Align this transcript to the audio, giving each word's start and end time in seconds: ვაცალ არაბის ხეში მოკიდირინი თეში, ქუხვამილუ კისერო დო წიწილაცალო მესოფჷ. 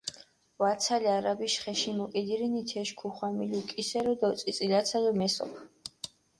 ვაცალ 0.61 1.03
არაბის 1.15 1.57
ხეში 1.65 1.93
მოკიდირინი 1.99 2.63
თეში, 2.73 2.97
ქუხვამილუ 3.03 3.63
კისერო 3.75 4.17
დო 4.25 4.35
წიწილაცალო 4.43 5.17
მესოფჷ. 5.23 5.59